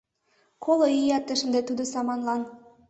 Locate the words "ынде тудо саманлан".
1.45-2.41